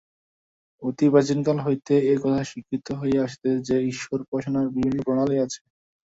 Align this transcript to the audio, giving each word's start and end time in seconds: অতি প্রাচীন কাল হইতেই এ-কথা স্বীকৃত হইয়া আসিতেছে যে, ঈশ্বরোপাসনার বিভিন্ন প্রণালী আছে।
অতি 0.83 1.05
প্রাচীন 1.09 1.39
কাল 1.45 1.57
হইতেই 1.65 2.01
এ-কথা 2.11 2.41
স্বীকৃত 2.43 2.87
হইয়া 2.99 3.21
আসিতেছে 3.23 3.59
যে, 3.67 3.75
ঈশ্বরোপাসনার 3.91 4.67
বিভিন্ন 4.75 4.97
প্রণালী 5.05 5.37
আছে। 5.45 5.59